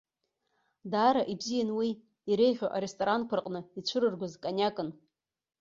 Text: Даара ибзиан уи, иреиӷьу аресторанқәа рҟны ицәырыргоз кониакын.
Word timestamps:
Даара 0.91 1.21
ибзиан 1.31 1.69
уи, 1.77 1.89
иреиӷьу 2.29 2.73
аресторанқәа 2.75 3.35
рҟны 3.39 3.59
ицәырыргоз 3.79 4.33
кониакын. 4.43 4.89